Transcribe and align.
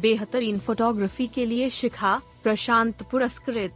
बेहतरीन 0.00 0.58
फोटोग्राफी 0.58 1.26
के 1.26 1.44
लिए 1.46 1.68
शिखा 1.70 2.20
प्रशांत 2.42 3.02
पुरस्कृत। 3.02 3.72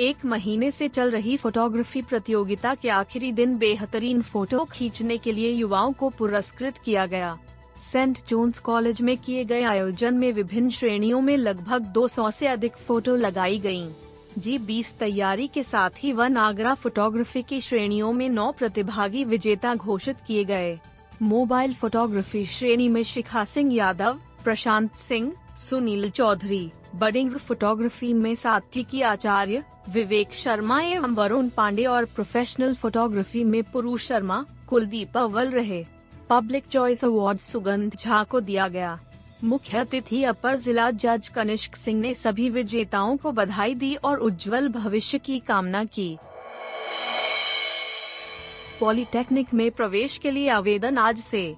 एक 0.00 0.24
महीने 0.24 0.70
से 0.70 0.88
चल 0.88 1.10
रही 1.10 1.36
फोटोग्राफी 1.36 2.02
प्रतियोगिता 2.02 2.74
के 2.74 2.88
आखिरी 2.88 3.32
दिन 3.32 3.56
बेहतरीन 3.58 4.20
फ़ोटो 4.22 4.64
खींचने 4.64 5.16
के 5.18 5.32
लिए 5.32 5.50
युवाओं 5.50 5.92
को 5.92 6.08
पुरस्कृत 6.08 6.78
किया 6.78 7.06
गया। 7.06 7.36
सेंट 7.82 8.18
जोन्स 8.28 8.58
कॉलेज 8.58 9.00
में 9.02 9.16
किए 9.18 9.44
गए 9.44 9.62
आयोजन 9.62 10.14
में 10.14 10.32
विभिन्न 10.32 10.70
श्रेणियों 10.70 11.20
में 11.20 11.36
लगभग 11.36 11.86
200 11.94 12.30
से 12.30 12.46
अधिक 12.46 12.76
फ़ोटो 12.76 13.16
लगाई 13.16 13.58
गई 13.58 13.88
जी 14.38 14.58
बीस 14.58 14.94
तैयारी 14.98 15.46
के 15.46 15.62
साथ 15.62 15.90
ही 15.98 16.12
वन 16.12 16.36
आगरा 16.36 16.74
फोटोग्राफी 16.74 17.42
की 17.42 17.60
श्रेणियों 17.60 18.12
में 18.12 18.28
नौ 18.28 18.50
प्रतिभागी 18.52 19.24
विजेता 19.24 19.74
घोषित 19.74 20.16
किए 20.26 20.44
गए। 20.44 20.78
मोबाइल 21.22 21.74
फोटोग्राफी 21.74 22.46
श्रेणी 22.46 22.88
में 22.88 23.02
शिखा 23.04 23.44
सिंह 23.44 23.74
यादव 23.74 24.18
प्रशांत 24.44 24.96
सिंह, 24.96 25.32
सुनील 25.58 26.10
चौधरी, 26.10 26.70
बडिंग 26.94 27.30
फोटोग्राफी 27.30 28.12
में 28.12 28.34
सात्विकी 28.34 29.02
आचार्य, 29.02 29.62
विवेक 29.88 30.34
शर्मा 30.34 30.80
एवं 30.80 31.14
वरुण 31.14 31.48
पांडे 31.48 31.84
और 31.84 32.04
प्रोफेशनल 32.04 32.74
फोटोग्राफी 32.74 33.44
में 33.44 33.62
पुरुष 33.62 34.06
शर्मा, 34.06 34.44
कुलदीप 34.68 35.16
अव्वल 35.16 35.50
रहे। 35.50 35.84
पब्लिक 36.30 36.66
चॉइस 36.66 37.04
अवार्ड 37.04 37.38
सुगंध 37.38 37.96
झा 37.96 38.22
को 38.22 38.40
दिया 38.40 38.68
गया। 38.68 38.98
मुख्य 39.44 39.78
अतिथि 39.78 40.24
अपर 40.24 40.56
जिला 40.56 40.90
जज 40.90 41.28
कनिष्क 41.28 41.76
सिंह 41.76 42.00
ने 42.00 42.14
सभी 42.14 42.50
विजेताओं 42.50 43.16
को 43.16 43.32
बधाई 43.32 43.74
दी 43.74 43.94
और 43.94 44.18
उज्जवल 44.18 44.68
भविष्य 44.68 45.18
की 45.18 45.38
कामना 45.38 45.84
की। 45.84 46.18
पॉलिटेक्निक 48.80 49.54
में 49.54 49.70
प्रवेश 49.70 50.18
के 50.18 50.30
लिए 50.30 50.48
आवेदन 50.48 50.98
आज 50.98 51.18
से। 51.18 51.54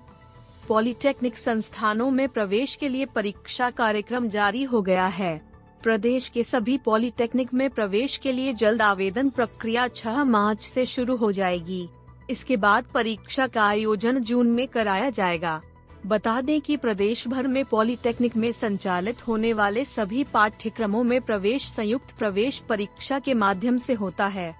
पॉलिटेक्निक 0.70 1.38
संस्थानों 1.38 2.10
में 2.10 2.28
प्रवेश 2.28 2.74
के 2.76 2.88
लिए 2.88 3.04
परीक्षा 3.04 3.70
कार्यक्रम 3.70 4.28
जारी 4.28 4.62
हो 4.62 4.82
गया 4.82 5.06
है। 5.06 5.40
प्रदेश 5.82 6.28
के 6.28 6.42
सभी 6.42 6.78
पॉलिटेक्निक 6.78 7.54
में 7.54 7.70
प्रवेश 7.70 8.16
के 8.16 8.32
लिए 8.32 8.52
जल्द 8.52 8.82
आवेदन 8.82 9.30
प्रक्रिया 9.30 9.88
6 9.88 10.22
मार्च 10.24 10.62
से 10.62 10.86
शुरू 10.86 11.16
हो 11.16 11.32
जाएगी। 11.32 11.88
इसके 12.30 12.56
बाद 12.56 12.84
परीक्षा 12.84 13.46
का 13.46 13.62
आयोजन 13.62 14.18
जून 14.18 14.46
में 14.46 14.68
कराया 14.68 15.10
जाएगा। 15.10 15.60
बता 16.06 16.40
दें 16.40 16.60
कि 16.60 16.76
प्रदेश 16.76 17.28
भर 17.28 17.46
में 17.46 17.64
पॉलिटेक्निक 17.64 18.36
में 18.36 18.52
संचालित 18.52 19.28
होने 19.28 19.52
वाले 19.52 19.84
सभी 19.84 20.24
पाठ्यक्रमों 20.24 21.02
में 21.04 21.20
प्रवेश 21.20 21.68
संयुक्त 21.68 22.16
प्रवेश 22.18 22.58
परीक्षा 22.58 23.18
के 23.18 23.34
माध्यम 23.34 23.76
से 23.76 23.94
होता 23.94 24.26
है। 24.26 24.54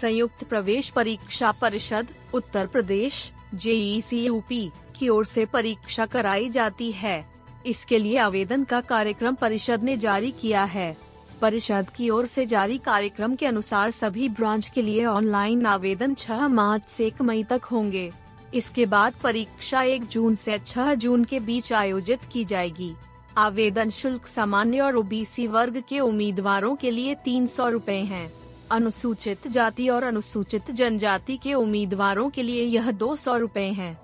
संयुक्त 0.00 0.44
प्रवेश 0.44 0.88
परीक्षा 0.88 1.52
परिषद, 1.52 2.06
उत्तर 2.34 2.66
प्रदेश 2.66 3.30
जेई 3.54 4.02
यूपी 4.12 4.70
की 4.96 5.08
ओर 5.08 5.24
से 5.24 5.44
परीक्षा 5.44 6.06
कराई 6.06 6.48
जाती 6.48 6.92
है। 6.92 7.24
इसके 7.66 7.98
लिए 7.98 8.18
आवेदन 8.18 8.64
का 8.64 8.80
कार्यक्रम 8.80 9.34
परिषद 9.34 9.82
ने 9.82 9.96
जारी 9.96 10.30
किया 10.30 10.64
है। 10.64 10.96
परिषद 11.40 11.90
की 11.90 12.10
ओर 12.10 12.26
से 12.26 12.46
जारी 12.46 12.78
कार्यक्रम 12.78 13.34
के 13.34 13.46
अनुसार 13.46 13.90
सभी 13.90 14.28
ब्रांच 14.28 14.68
के 14.68 14.82
लिए 14.82 15.04
ऑनलाइन 15.04 15.66
आवेदन 15.66 16.14
6 16.14 16.46
मार्च 16.48 16.88
से 16.88 17.06
1 17.06 17.22
मई 17.22 17.44
तक 17.44 17.64
होंगे। 17.64 18.12
इसके 18.54 18.86
बाद 18.86 19.14
परीक्षा 19.22 19.82
1 19.82 20.04
जून 20.04 20.34
से 20.34 20.58
6 20.58 20.94
जून 20.94 21.24
के 21.24 21.40
बीच 21.40 21.72
आयोजित 21.72 22.20
की 22.32 22.44
जाएगी। 22.44 22.94
आवेदन 23.38 23.90
शुल्क 23.90 24.26
सामान्य 24.26 24.80
और 24.80 24.96
ओबीसी 24.96 25.46
वर्ग 25.46 25.82
के 25.88 26.00
उम्मीदवारों 26.00 26.76
के 26.76 26.90
लिए 26.90 27.14
तीन 27.14 27.46
सौ 27.46 27.68
रूपए 27.68 27.98
है। 27.98 28.43
अनुसूचित 28.70 29.48
जाति 29.48 29.88
और 29.88 30.04
अनुसूचित 30.04 30.70
जनजाति 30.70 31.36
के 31.36 31.54
उम्मीदवारों 31.54 32.28
के 32.30 32.42
लिए 32.42 32.62
यह 32.64 32.90
दो 32.90 33.14
सौ 33.16 33.36
रूपए 33.36 33.66
है। 33.70 33.96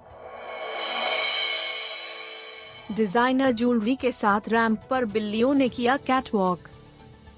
डिज़ाइनर 2.96 3.52
ज्वेलरी 3.52 3.94
के 3.96 4.12
साथ 4.12 4.48
रैंप 4.48 4.80
पर 4.90 5.04
बिल्लियों 5.04 5.54
ने 5.54 5.68
किया 5.68 5.96
कैटवॉक 5.96 6.68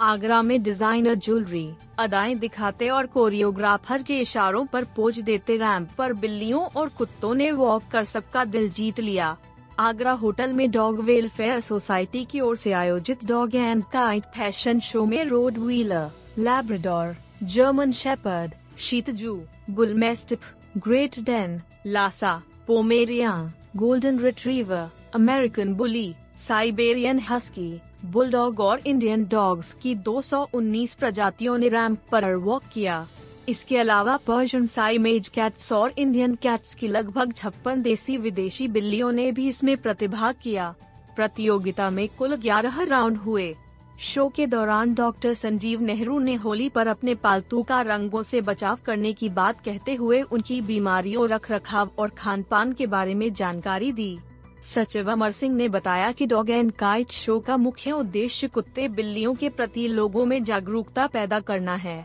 आगरा 0.01 0.41
में 0.43 0.63
डिज़ाइनर 0.63 1.15
ज्वेलरी, 1.15 1.69
अदाएँ 1.99 2.35
दिखाते 2.35 2.89
और 2.89 3.07
कोरियोग्राफर 3.07 4.03
के 4.03 4.19
इशारों 4.21 4.65
पर 4.67 4.85
पोज 4.97 5.21
देते 5.21 5.57
रैंप 5.57 5.91
पर 5.99 6.13
बिल्लियों 6.13 6.65
और 6.77 6.89
कुत्तों 6.89 7.35
ने 7.35 7.51
वॉक 7.53 7.83
कर 7.93 8.05
सबका 8.05 8.45
दिल 8.45 8.69
जीत 8.71 9.01
लिया। 9.01 9.37
आगरा 9.79 10.13
होटल 10.13 10.53
में 10.53 10.71
डॉग 10.71 11.01
वेलफेयर 11.01 11.61
सोसाइटी 11.61 12.25
की 12.25 12.41
ओर 12.41 12.57
से 12.57 12.73
आयोजित 12.73 13.25
dog 13.25 13.55
and 13.57 13.85
kite 13.85 14.25
fashion 14.35 14.81
show 14.81 15.05
में 15.07 15.25
Rottweiler 15.59 16.11
Labrador 16.39 17.17
German 17.47 17.91
shepherd 17.93 18.53
Shih Tzu 18.79 19.35
bullmastiff 19.71 20.45
great 20.79 21.19
Dane 21.21 21.61
Lhasa 21.87 22.33
Pomeranian 22.67 23.33
golden 23.77 24.19
retriever 24.19 24.89
American 25.15 25.75
bully 25.75 26.15
Siberian 26.47 27.19
husky 27.29 27.71
bulldog 28.05 28.61
और 28.61 28.81
इंडियन 28.87 29.25
डॉग्स 29.25 29.73
की 29.73 29.95
219 30.09 30.95
प्रजातियों 30.95 31.59
ने 31.59 31.69
रैंप 31.69 31.99
पर 32.11 32.35
वॉक 32.35 32.63
किया। 32.73 33.07
इसके 33.49 33.77
अलावा 33.79 34.17
पर्शियन 34.17 34.67
साइमेज 34.67 35.29
कैट्स 35.29 35.73
और 35.73 35.93
इंडियन 35.99 36.35
कैट्स 36.35 36.75
की 36.75 36.89
लगभग 36.89 37.33
छप्पन 37.33 37.83
देसी 37.83 38.17
विदेशी 38.17 38.69
बिल्लियों 38.69 39.13
ने 39.13 39.31
भी 39.33 39.49
इसमें 39.49 39.77
प्रतिभाग 39.77 40.35
किया। 40.43 40.75
प्रतियोगिता 41.17 41.91
में 41.91 42.09
कुल 42.09 42.37
11 42.37 42.83
राउंड 42.89 43.17
हुए। 43.17 43.55
शो 44.01 44.29
के 44.29 44.47
दौरान 44.47 44.95
डॉक्टर 44.95 45.35
संजीव 45.35 45.81
नेहरू 45.81 46.19
ने 46.19 46.35
होली 46.35 46.69
पर 46.69 46.87
अपने 46.87 47.15
पालतू 47.15 47.63
का 47.63 47.81
रंगों 47.81 48.23
से 48.23 48.41
बचाव 48.41 48.79
करने 48.87 49.13
की 49.13 49.29
बात 49.29 49.61
कहते 49.65 49.95
हुए 49.95 50.21
उनकी 50.23 50.61
बीमारियों 50.61 51.29
रख 51.29 51.51
रखाव 51.51 51.91
और 51.99 52.09
खान 52.09 52.43
पान 52.43 52.73
के 52.73 52.87
बारे 52.87 53.15
में 53.15 53.33
जानकारी 53.33 53.93
दी। 53.93 54.19
सचिव 54.65 55.11
अमर 55.13 55.31
सिंह 55.31 55.55
ने 55.55 55.69
बताया 55.69 56.11
कि 56.13 56.27
डॉग 56.27 56.51
एंड 56.51 56.73
काइट 56.73 57.11
शो 57.11 57.39
का 57.41 57.57
मुख्य 57.57 57.93
उद्देश्य 57.93 58.49
कुत्ते 58.49 58.89
बिल्लियों 58.89 59.35
के 59.35 59.49
प्रति 59.49 59.87
लोगों 59.89 60.25
में 60.27 60.43
जागरूकता 60.45 61.07
पैदा 61.07 61.41
करना 61.41 61.75
है। 61.75 62.05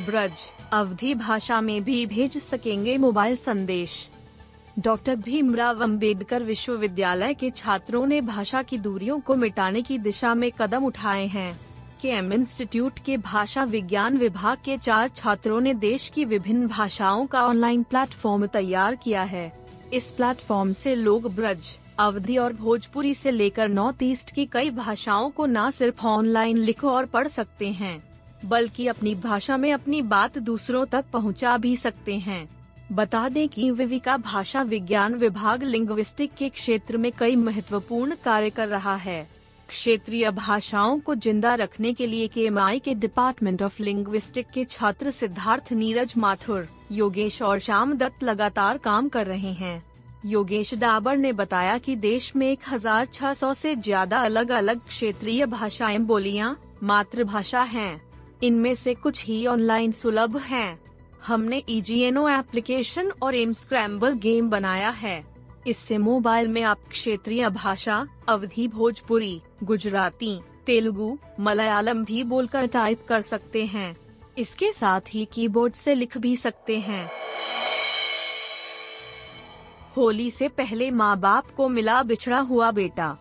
ब्रज, 0.00 0.32
अवधि 0.72 1.14
भाषा 1.14 1.60
में 1.60 1.82
भी 1.84 2.04
भेज 2.06 2.36
सकेंगे 2.38 2.96
मोबाइल 2.98 3.36
संदेश। 3.36 4.08
डॉक्टर 4.78 5.16
भीमराव 5.16 5.82
अंबेडकर 5.82 6.42
विश्वविद्यालय 6.42 7.34
के 7.34 7.50
छात्रों 7.50 8.06
ने 8.06 8.20
भाषा 8.20 8.62
की 8.62 8.78
दूरियों 8.78 9.18
को 9.20 9.34
मिटाने 9.34 9.82
की 9.82 9.98
दिशा 9.98 10.34
में 10.34 10.50
कदम 10.52 10.84
उठाए 10.84 11.26
हैं। 11.26 11.58
के 12.02 12.08
एम 12.08 12.32
इंस्टीट्यूट 12.32 12.98
के 12.98 13.16
भाषा 13.16 13.64
विज्ञान 13.64 14.16
विभाग 14.18 14.58
के 14.64 14.76
चार 14.78 15.08
छात्रों 15.08 15.60
ने 15.60 15.74
देश 15.74 16.08
की 16.08 16.24
विभिन्न 16.24 16.66
भाषाओं 16.66 17.26
का 17.26 17.42
ऑनलाइन 17.42 17.82
प्लेटफॉर्म 17.82 18.46
तैयार 18.46 18.94
किया 18.94 19.22
है। 19.22 19.52
इस 19.92 20.10
प्लेटफॉर्म 20.10 20.72
से 20.72 20.94
लोग 20.94 21.34
ब्रज, 21.34 21.78
अवधि 21.98 22.36
और 22.36 22.52
भोजपुरी 22.52 23.14
से 23.14 23.30
लेकर 23.30 23.68
नॉर्थ 23.68 24.02
ईस्ट 24.02 24.30
की 24.30 24.46
कई 24.46 24.70
भाषाओं 24.70 25.30
को 25.30 25.46
न 25.46 25.70
सिर्फ़ 25.70 26.06
ऑनलाइन 26.06 26.56
लिख 26.56 26.84
और 26.84 27.06
पढ़ 27.06 27.28
सकते 27.28 27.68
हैं, 27.68 28.02
बल्कि 28.44 28.86
अपनी 28.86 29.14
भाषा 29.14 29.56
में 29.56 29.72
अपनी 29.72 30.02
बात 30.02 30.38
दूसरों 30.38 30.84
तक 30.86 31.04
पहुँचा 31.12 31.56
भी 31.56 31.76
सकते 31.76 32.16
हैं। 32.16 32.61
बता 32.92 33.28
दें 33.28 33.48
कि 33.48 33.70
विविका 33.70 34.16
भाषा 34.16 34.62
विज्ञान 34.62 35.14
विभाग 35.14 35.62
लिंग्विस्टिक 35.62 36.34
के 36.34 36.48
क्षेत्र 36.48 36.96
में 36.96 37.10
कई 37.18 37.36
महत्वपूर्ण 37.36 38.14
कार्य 38.24 38.50
कर 38.50 38.68
रहा 38.68 38.94
है 38.96 39.26
क्षेत्रीय 39.68 40.30
भाषाओं 40.30 40.98
को 41.00 41.14
ज़िंदा 41.14 41.54
रखने 41.54 41.92
के 41.92 42.06
लिए 42.06 42.26
के 42.28 42.44
एम 42.46 42.58
के 42.84 42.94
डिपार्टमेंट 42.94 43.62
ऑफ़ 43.62 43.82
लिंग्विस्टिक 43.82 44.46
के 44.54 44.64
छात्र 44.64 45.10
सिद्धार्थ 45.10 45.72
नीरज 45.72 46.14
माथुर, 46.16 46.66
योगेश 46.92 47.40
और 47.42 47.58
श्याम 47.58 47.96
दत्त 47.96 48.22
लगातार 48.24 48.78
काम 48.78 49.08
कर 49.08 49.26
रहे 49.26 49.52
हैं 49.52 49.82
योगेश 50.26 50.74
डाबर 50.74 51.16
ने 51.16 51.32
बताया 51.32 51.78
कि 51.78 51.96
देश 51.96 52.34
में 52.36 52.56
1600 52.56 53.54
से 53.54 53.74
ज़्यादा 53.76 54.18
अलग 54.18 54.50
अलग 54.50 54.80
क्षेत्रीय 54.80 55.46
भाषाएँ 55.46 55.98
बोलियाँ 55.98 56.56
मातृभाषा 56.82 57.62
हैं। 57.62 58.00
इनमें 58.42 58.74
से 58.74 58.94
कुछ 58.94 59.24
ही 59.24 59.46
ऑनलाइन 59.46 59.92
सुलभ 59.92 60.36
हैं। 60.36 60.91
हमने 61.26 61.62
ईजीएनओ 61.68 62.28
एप्लीकेशन 62.28 63.10
और 63.22 63.34
एम 63.34 63.52
स्क्रैम्बल 63.52 64.12
गेम 64.12 64.48
बनाया 64.50 64.88
है। 64.90 65.22
इससे 65.66 65.98
मोबाइल 65.98 66.48
में 66.48 66.62
आप 66.62 66.78
क्षेत्रीय 66.90 67.48
भाषा, 67.48 68.06
अवधि 68.28 68.66
भोजपुरी, 68.68 69.40
गुजराती, 69.64 70.40
तेलुगु, 70.66 71.18
मलयालम 71.40 72.04
भी 72.04 72.24
बोलकर 72.24 72.66
टाइप 72.66 73.04
कर 73.08 73.20
सकते 73.20 73.64
हैं। 73.66 73.96
इसके 74.38 74.72
साथ 74.72 75.00
ही 75.08 75.24
कीबोर्ड 75.24 75.72
से 75.72 75.94
लिख 75.94 76.18
भी 76.18 76.36
सकते 76.36 76.78
हैं। 76.78 77.10
होली 79.96 80.30
से 80.30 80.48
पहले 80.48 80.90
माँ 80.90 81.16
बाप 81.20 81.54
को 81.56 81.68
मिला 81.68 82.02
बिछड़ा 82.02 82.38
हुआ 82.38 82.70
बेटा। 82.70 83.16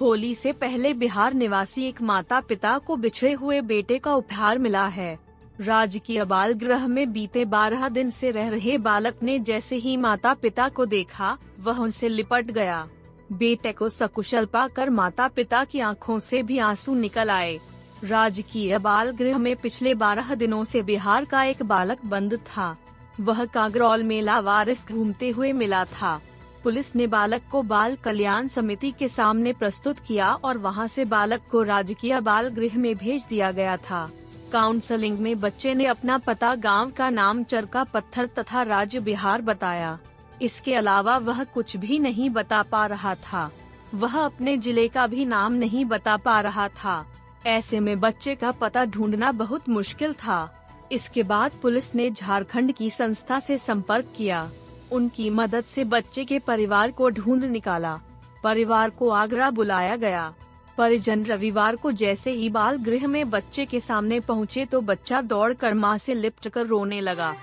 होली 0.00 0.34
से 0.34 0.52
पहले 0.52 0.94
बिहार 0.94 1.34
निवासी 1.34 1.84
एक 1.84 2.02
माता 2.02 2.40
पिता 2.40 2.78
को 2.78 2.96
बिछड़े 2.96 3.32
हुए 3.32 3.60
बेटे 3.60 3.98
का 3.98 4.14
उपहार 4.14 4.58
मिला 4.58 4.86
है। 4.86 5.27
राजकीय 5.60 6.24
बाल 6.24 6.52
गृह 6.52 6.86
में 6.86 7.12
बीते 7.12 7.44
बारह 7.44 7.88
दिन 7.88 8.10
से 8.10 8.30
रह 8.30 8.48
रहे 8.48 8.78
बालक 8.78 9.14
ने 9.22 9.38
जैसे 9.38 9.76
ही 9.76 9.96
माता 9.96 10.34
पिता 10.34 10.68
को 10.68 10.86
देखा, 10.86 11.38
वह 11.60 11.78
उनसे 11.78 12.08
लिपट 12.08 12.50
गया। 12.50 12.88
बेटे 13.32 13.72
को 13.72 13.88
सकुशल 13.88 14.44
पाकर 14.44 14.90
माता 14.90 15.28
पिता 15.28 15.64
की 15.64 15.80
आँखों 15.80 16.18
से 16.18 16.42
भी 16.42 16.58
आँसू 16.58 16.94
निकल 16.94 17.30
आए। 17.30 17.58
राजकीय 18.04 18.78
बाल 18.78 19.10
गृह 19.10 19.38
में 19.38 19.56
पिछले 19.56 19.94
बारह 19.94 20.34
दिनों 20.34 20.64
से 20.64 20.82
बिहार 20.82 21.24
का 21.24 21.42
एक 21.44 21.62
बालक 21.62 22.04
बंद 22.04 22.34
था। 22.34 22.76
वह 23.20 23.44
कागरौल 23.44 24.02
में 24.02 24.22
लावारिस 24.22 24.88
घूमते 24.88 25.30
हुए 25.30 25.52
मिला 25.52 25.84
था। 25.84 26.20
पुलिस 26.64 26.96
ने 26.96 27.06
बालक 27.06 27.42
को 27.50 27.62
बाल 27.62 27.96
कल्याण 27.96 28.48
समिति 28.48 28.90
के 28.90 29.08
सामने 29.08 29.52
प्रस्तुत 29.52 29.98
किया 29.98 30.32
और 30.32 30.58
वहाँ 30.58 30.86
से 30.88 31.04
बालक 31.04 31.40
को 31.50 31.62
राजकीय 31.62 32.20
बाल 32.20 32.48
गृह 32.48 32.78
में 32.78 32.94
भेज 32.96 33.26
दिया 33.28 33.50
गया 33.52 33.76
था। 33.76 34.10
काउंसलिंग 34.52 35.18
में 35.18 35.40
बच्चे 35.40 35.74
ने 35.74 35.86
अपना 35.86 36.18
पता 36.18 36.54
गाँव 36.54 36.90
का 36.90 37.10
नाम 37.10 37.42
चरका 37.44 37.84
पत्थर 37.84 38.26
तथा 38.38 38.62
राज्य 38.62 39.00
बिहार 39.00 39.42
बताया। 39.42 39.98
इसके 40.42 40.74
अलावा 40.74 41.16
वह 41.18 41.42
कुछ 41.44 41.76
भी 41.76 41.98
नहीं 41.98 42.30
बता 42.30 42.62
पा 42.62 42.86
रहा 42.86 43.14
था। 43.14 43.50
वह 43.94 44.18
अपने 44.18 44.56
ज़िले 44.56 44.86
का 44.88 45.06
भी 45.06 45.24
नाम 45.24 45.52
नहीं 45.52 45.84
बता 45.84 46.16
पा 46.16 46.40
रहा 46.40 46.68
था। 46.68 47.04
ऐसे 47.46 47.80
में 47.80 47.98
बच्चे 48.00 48.34
का 48.34 48.50
पता 48.50 48.84
ढूंढना 48.84 49.32
बहुत 49.32 49.68
मुश्किल 49.68 50.12
था। 50.14 50.54
इसके 50.92 51.22
बाद 51.22 51.52
पुलिस 51.62 51.94
ने 51.94 52.10
झारखंड 52.10 52.72
की 52.72 52.90
संस्था 52.90 53.38
से 53.40 53.58
संपर्क 53.58 54.12
किया। 54.16 54.48
उनकी 54.92 55.30
मदद 55.30 55.64
से 55.64 55.84
बच्चे 55.84 56.24
के 56.24 56.38
परिवार 56.38 56.90
को 56.90 57.10
ढूंढ 57.10 57.44
निकाला। 57.44 57.98
परिवार 58.44 58.90
को 58.90 59.08
आगरा 59.10 59.50
बुलाया 59.50 59.96
गया। 59.96 60.32
परिजन 60.78 61.24
रविवार 61.24 61.76
को 61.76 61.92
जैसे 61.92 62.30
ही 62.30 62.48
बाल 62.50 62.76
गृह 62.76 63.06
में 63.06 63.30
बच्चे 63.30 63.64
के 63.66 63.80
सामने 63.80 64.20
पहुँचे 64.20 64.64
तो 64.64 64.80
बच्चा 64.80 65.20
दौड़कर 65.22 65.74
माँ 65.74 65.96
से 65.98 66.14
लिपट 66.14 66.48
कर 66.48 66.66
रोने 66.66 67.00
लगा। 67.00 67.34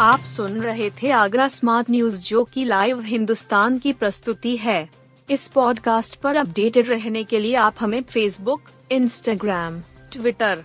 आप 0.00 0.20
सुन 0.20 0.60
रहे 0.60 0.88
थे 0.90 1.10
आगरा 1.10 1.46
स्मार्ट 1.48 1.90
न्यूज़, 1.90 2.20
जो 2.20 2.44
की 2.44 2.64
लाइव 2.64 3.00
हिंदुस्तान 3.00 3.78
की 3.78 3.92
प्रस्तुति 3.92 4.56
है। 4.56 4.88
इस 5.30 5.46
पॉडकास्ट 5.48 6.16
पर 6.16 6.36
अपडेटेड 6.36 6.88
रहने 6.88 7.24
के 7.24 7.38
लिए 7.38 7.54
आप 7.54 7.74
हमें 7.80 8.02
फेसबुक 8.02 8.70
इंस्टाग्राम 8.92 9.80
ट्विटर 10.12 10.64